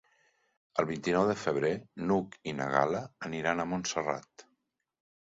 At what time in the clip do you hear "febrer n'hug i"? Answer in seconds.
1.41-2.53